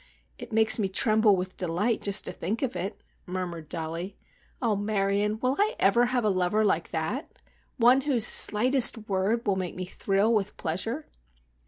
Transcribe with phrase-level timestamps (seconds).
[0.39, 4.17] "It makes me tremble with delight just to think of it," murmured Dollie.
[4.59, 7.31] "Oh, Marion, will I ever have a lover like that?
[7.77, 11.05] One whose slightest word will make me thrill with pleasure.